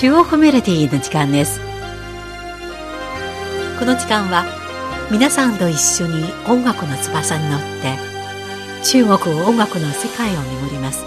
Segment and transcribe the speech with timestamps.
[0.00, 1.58] 中央コミュニティの時間です。
[3.80, 4.44] この時間は
[5.10, 7.98] 皆さんと一緒に音楽の翼に乗って
[8.84, 11.04] 中国音楽の世界を巡ります。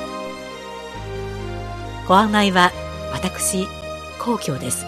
[2.05, 2.73] ご案内は
[3.13, 3.65] 私
[4.19, 4.85] 皇居です。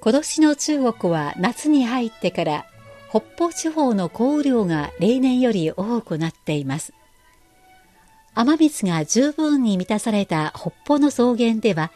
[0.00, 2.69] 今年の中国は夏に入ってから
[3.10, 6.92] 北方地方の降雨量が例年より多くなっています。
[8.34, 11.90] 雨水が十分に満たされた北方の草原では、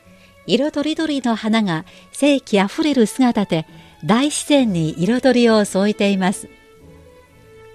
[0.47, 3.65] 色とりどりの花が生気あふれる姿で
[4.05, 6.49] 大自然に彩りを添えています。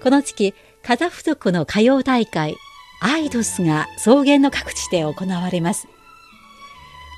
[0.02, 2.56] この時期、カザフ族の歌謡大会、
[3.00, 5.88] アイドスが草原の各地で行われます。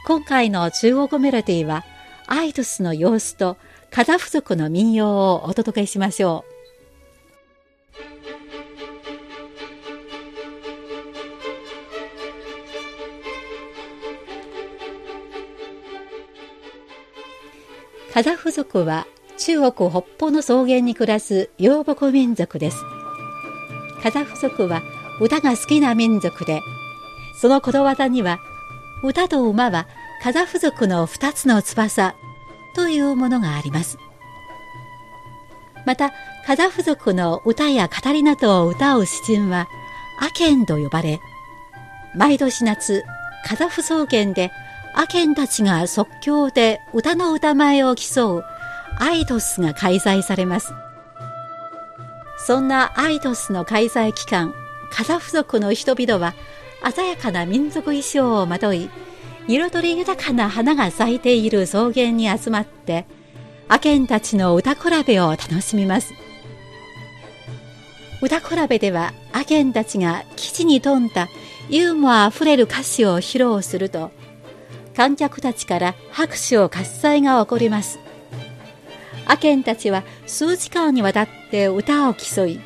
[0.07, 1.85] 今回の中国メロディーは、
[2.29, 3.57] アイドスの様子と
[3.95, 6.52] カザフ族の民謡をお届けしましょう。
[18.15, 22.79] カザフ族は中国北方の草原に暮らす遊牧民族です。
[24.02, 24.80] カザフ族は
[25.21, 26.62] 歌が好きな民族で、
[27.38, 28.38] そのことわざには、
[29.04, 29.87] 歌と馬は
[30.23, 32.15] カザフ族の二つの翼
[32.74, 33.98] というものがあります。
[35.84, 36.12] また、
[36.46, 39.68] カザフ族の歌や語りなどを歌う詩人は、
[40.20, 41.20] アケンと呼ばれ、
[42.15, 43.04] 毎年夏、
[43.45, 44.52] カザフ草原で
[44.95, 48.45] アケンたちが即興で歌の歌前を競う
[48.98, 50.73] アイドスが開催されます。
[52.46, 54.54] そんなアイドスの開催期間、
[54.90, 56.34] カザフ族の人々は
[56.95, 58.90] 鮮やかな民族衣装をまとい、
[59.48, 63.07] 彩り豊かな花が咲いている草原に集まって
[63.68, 66.15] アケンたちの歌比べを楽しみます。
[68.21, 71.28] 歌比べではアケンたちが基地に富んだ
[71.69, 74.12] ユーモアあふれる歌詞を披露すると
[74.94, 77.99] 観客たちから拍手を喝采が起こります。
[79.27, 82.61] アケンたちは数時間にわたって歌を競い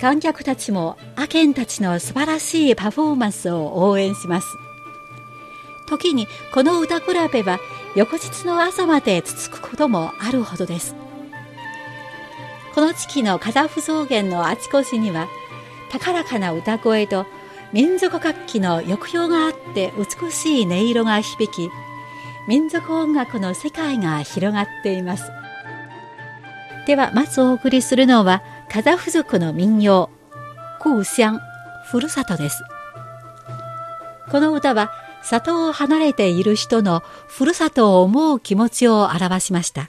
[0.00, 4.63] 観客たちもアケンたちの素晴らしいパフォーマンスを応援します。
[5.98, 7.58] 時にこの歌比べは
[7.94, 10.96] 翌日の朝まで続くこともあるほどです。
[12.74, 15.28] この時期のカザフ草原のあちこちには
[15.90, 17.24] 高らかな歌声と
[17.72, 21.70] 民族楽器の抑揚があって美しい音色が響き
[22.48, 25.30] 民族音楽の世界が広がっています。
[26.86, 30.10] ではまずお送りするのはカザフ族の民謡
[30.80, 31.40] 「故乡」
[31.86, 32.62] ふるさとです。
[34.30, 34.90] この歌は
[35.24, 39.88] 里を離れている人のふるさとを思う気持ちを表しました。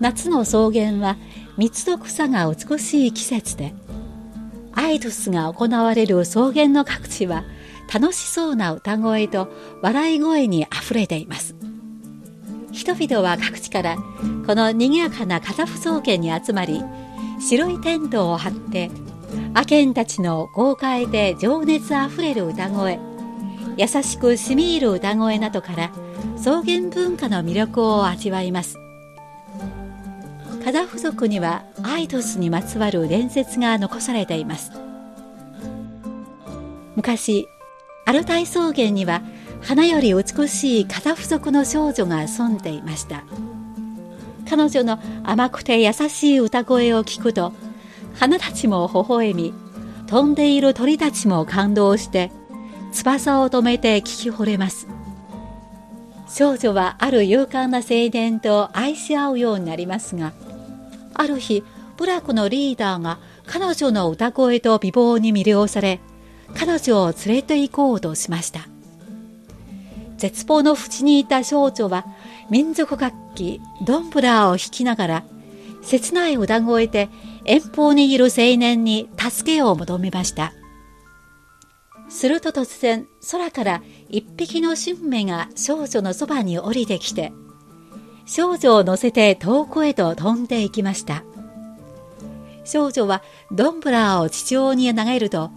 [0.00, 1.16] 夏の草原は
[1.56, 3.74] 蜜と草が美しい季節で
[4.72, 7.44] アイドスが行われる草原の各地は
[7.92, 9.48] 楽しそうな歌声と
[9.82, 11.56] 笑い声にあふれています。
[12.72, 13.96] 人々は各地から
[14.46, 16.82] この賑やかなカザフ草原に集まり
[17.40, 18.90] 白いテントを張って
[19.54, 22.98] アケンたちの豪快で情熱あふれる歌声
[23.76, 25.90] 優しくしみ入る歌声などから
[26.36, 28.78] 草原文化の魅力を味わいます。
[30.64, 34.72] カザフ族にはアイドスにまつわる伝説が残されています。
[36.96, 37.48] 昔
[38.04, 39.22] アルタイ草原には
[39.62, 43.24] 花より美しいカザフ族の少女が住んでいました。
[44.48, 47.52] 彼女の甘くて優しい歌声を聞くと
[48.14, 49.54] 花たちも微笑み
[50.08, 52.30] 飛んでいる鳥たちも感動して
[52.92, 54.88] 翼を止めて聞き惚れます。
[56.28, 60.32] 少女はある勇敢な青年と愛し合うようになりますが
[61.20, 61.62] ある日
[61.98, 66.00] 部落のリーダーが彼女の歌声と美貌に魅了され
[66.54, 68.66] 彼女を連れて行こうとしました。
[70.16, 72.06] 絶望の淵にいた少女は
[72.48, 75.24] 民族楽器ドンブラーを弾きながら
[75.82, 77.10] 切ない歌声で
[77.44, 80.54] 遠方にいる青年に助けを求めました。
[82.08, 87.32] すると突然空から一匹の神明が少女のそばに降りてきて
[88.32, 91.24] 少女を乗せて遠くへと飛んでいきました。
[92.64, 95.50] 少女はドンブラーを地上に投げると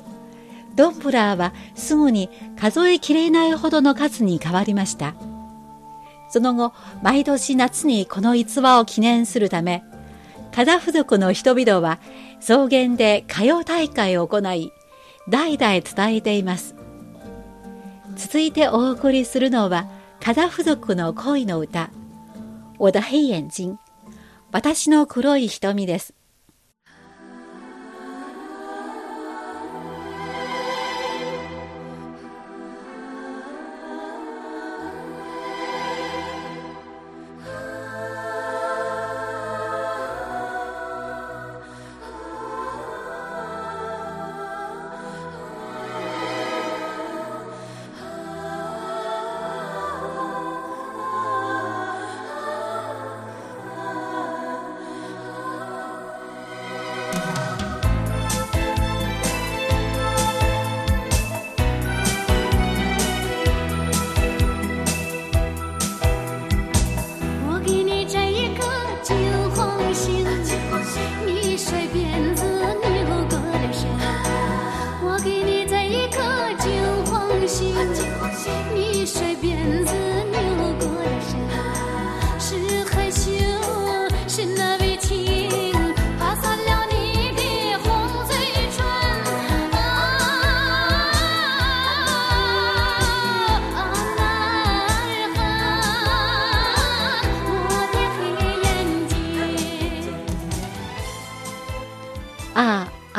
[0.73, 5.13] ドンブラーはすぐに数えきれないほどの数に変わりました。
[6.31, 9.83] その後毎年夏にこの逸話を記念するため
[10.51, 11.99] カザフ族の人々は
[12.39, 14.71] 草原で歌謡大会を行い
[15.29, 16.73] 代々伝えています。
[18.15, 19.85] 続いてお送りするのは
[20.19, 21.91] カザフ族の恋の歌。
[22.77, 23.77] 我的黑眼睛
[24.51, 26.13] 私の黒い瞳です。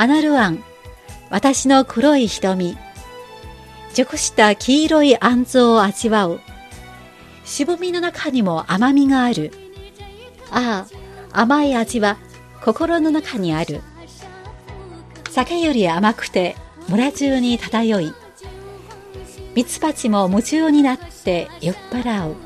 [0.05, 0.63] アナルアン
[1.31, 2.77] 私の黒い瞳
[3.95, 6.41] 熟した黄色いあんずを味わう。
[7.43, 9.51] 渋みの中にも甘みがある。
[10.51, 10.85] あ
[11.33, 12.17] あ甘い味は
[12.63, 13.81] 心の中にある。
[15.31, 16.55] 酒より甘くて
[16.87, 18.13] 村中に漂い
[19.55, 22.44] ミツバチも夢中になって酔っ払う。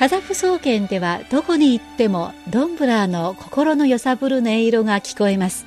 [0.00, 5.66] カザフ総研ではどこに行ってもドンブラーの心の揺さぶる音色が聞こえます。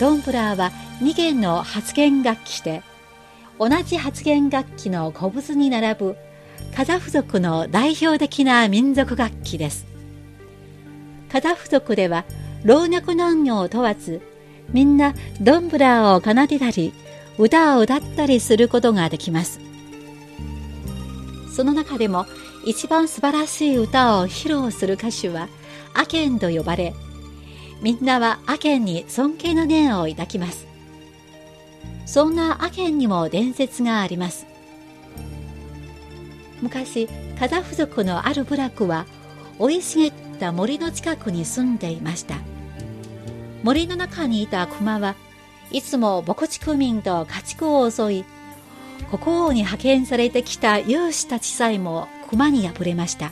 [0.00, 2.82] ドンブラーは2弦の発弦楽器で
[3.60, 6.16] 同じ発弦楽器の古物に並ぶ
[6.74, 9.86] カザフ族の代表的な民族楽器です。
[11.30, 12.24] カザフ族では
[12.64, 14.20] 老若男女を問わず
[14.70, 16.92] みんなドンブラーを奏でたり
[17.38, 19.60] 歌を歌ったりすることができます。
[21.54, 22.26] その中でも
[22.66, 25.48] 一番素晴らしい歌を披露する歌手は
[25.92, 26.94] アケンと呼ばれ
[27.82, 30.66] みんなはアケンに尊敬の念を抱きます。
[32.06, 34.46] そんなアケンにも伝説があります。
[36.62, 39.04] 昔カザフ族のある部落は
[39.58, 42.36] 生い茂った森の近くに住んでいました。
[43.62, 45.14] 森の中にいた熊は
[45.70, 48.24] いつも牧畜民と家畜を襲い
[49.10, 53.30] 国王に派遣されてきた勇士たちさえも駒に敗れました。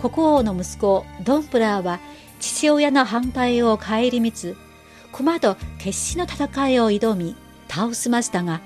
[0.00, 2.00] 国王の息子ドンプラーは
[2.40, 4.56] 父親の反対を顧みつ
[5.12, 7.36] 駒と決死の戦いを挑み
[7.68, 8.60] 倒しましたが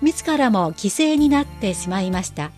[0.00, 2.50] 自らも犠牲になってしまいました。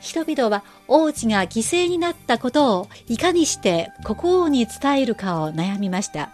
[0.00, 6.30] 人々は王子が犠牲になったことをいかにして国王に伝えるかを悩みました。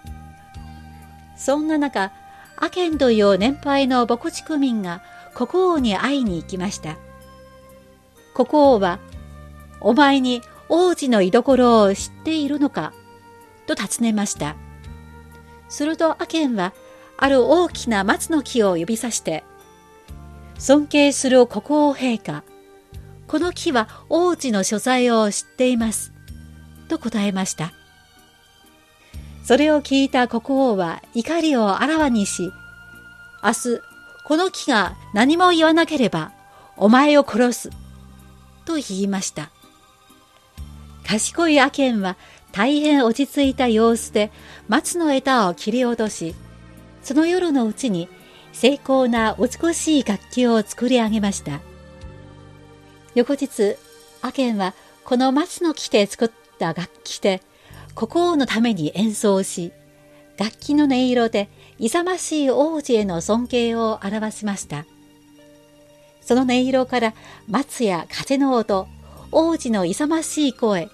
[1.37, 2.12] そんな中
[2.56, 5.02] アケンという年配の墓地区民が
[5.34, 6.96] 国王に会いに行きました。
[8.38, 9.00] 国王は、
[9.80, 12.92] お前に王子の居所を知っているのか？
[13.66, 14.54] と尋ねました。
[15.68, 16.73] するとアケンは、
[17.16, 19.42] ある大きな松の木を指さして、
[20.57, 22.45] 尊敬する国王陛下、
[23.26, 26.12] この木は王子の所在を知っています。
[26.88, 27.73] と答えました。
[29.42, 32.52] それを聞いた国王は怒りをあらわにし、
[33.42, 33.80] 明日、
[34.25, 36.30] この木が何も言わなければ、
[36.76, 37.71] お前を殺す。
[38.68, 39.50] と言いました。
[41.06, 42.18] 賢いアケンは
[42.52, 44.30] 大変落ち着いた様子で
[44.68, 46.34] 松の枝を切り落とし、
[47.02, 48.10] その夜のうちに
[48.52, 51.60] 精巧な美しい楽器を作り上げました。
[53.14, 53.76] 翌日、
[54.20, 57.40] アケンはこの松の木で作った楽器で、
[57.94, 59.72] 国王のために演奏し、
[60.37, 61.48] 楽器の音色で
[61.78, 64.84] 勇ましい王子への尊敬を表しました。
[66.28, 67.14] その音色から
[67.49, 68.87] 松や風の音、
[69.32, 70.90] 王子の勇ましい声、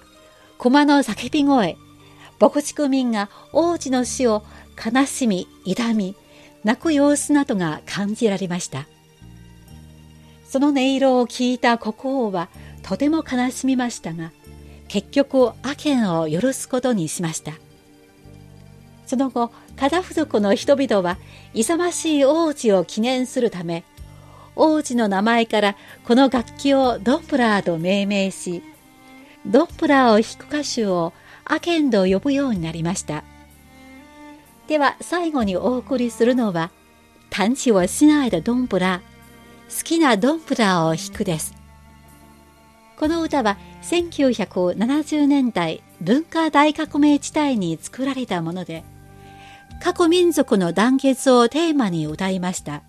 [0.57, 1.75] 駒の叫び声、
[2.39, 4.43] 牧畜民が王子の死を
[4.77, 6.15] 悲しみ、痛み、
[6.63, 8.87] 泣く様子などが感じられました。
[10.47, 12.47] その音色を聞いた国王は
[12.81, 14.31] とても悲しみましたが、
[14.87, 17.51] 結局アケンを許すことにしました。
[19.05, 21.17] その後、カダフ族の人々は
[21.53, 23.83] 勇ましい王子を記念するため、
[24.55, 28.63] 王子の名前からこの楽器をドップラーと命名し、
[29.45, 33.23] ドップラーを弾く歌手をアケンと呼ぶようになりました。
[34.67, 36.71] では最後にお送りするのは、
[37.29, 41.53] 探知をしないでドンプラー、好きなドンプラーを弾くです。
[42.97, 48.83] この歌は1970年代文化大革命地帯に作られたもので、
[49.83, 52.81] 過去民族の団結をテーマに歌いました。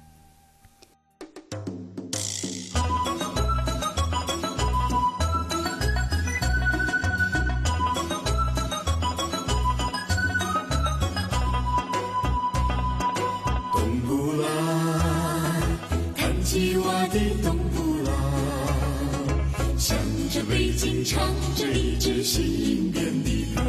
[21.05, 21.23] 唱
[21.55, 23.63] 着一支新编的歌，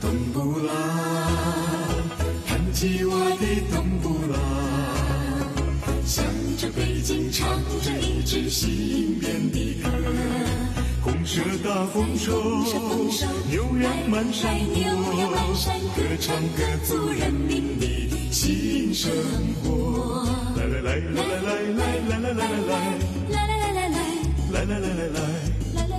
[0.00, 0.72] 冬不拉
[2.46, 4.38] 弹起我的冬不拉，
[6.06, 6.24] 向
[6.56, 7.46] 着北京唱
[7.82, 9.90] 着一支新编的歌，
[11.04, 12.32] 公社大丰收，
[13.50, 17.86] 牛羊满山，牛羊满山，歌唱各族人民的
[18.30, 19.12] 新生
[19.62, 20.26] 活，
[20.56, 22.80] 来来来来来来来来来来来
[23.28, 23.46] 来
[24.50, 25.61] 来来来来来。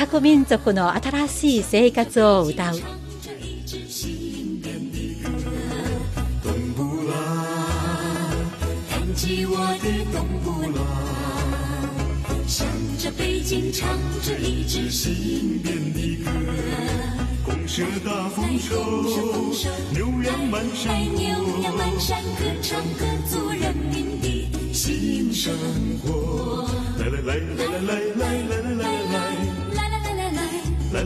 [0.00, 2.74] 各民族の新しい生活を歌う，
[26.98, 28.49] 来来来来来来来。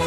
[0.00, 0.06] こ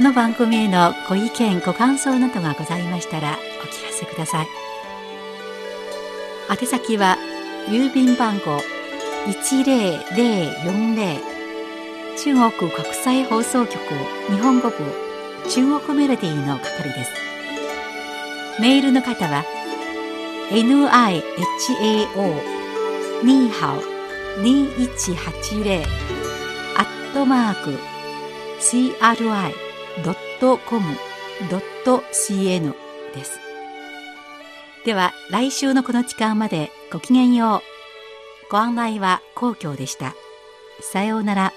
[0.00, 4.46] の番組へのご意見ご感想などがございましたらお聞かせください。
[6.50, 7.18] 宛先は
[7.68, 8.58] 郵便番号
[9.26, 11.20] 10040
[12.16, 13.78] 中国国際放送局
[14.30, 14.76] 日本語部。
[15.50, 17.10] 中国メロディーの係です。
[18.58, 19.44] メールの方は
[20.50, 21.22] 「nihao
[23.24, 23.80] ニーハオ
[24.42, 25.82] 2180
[26.76, 27.76] アットマーク
[28.60, 29.44] cri.com.cn
[33.14, 33.40] です。
[34.84, 37.62] では来週のこの時間までごきげんよう。
[38.50, 40.14] ご案内は皇居でした。
[40.80, 41.52] さようなら。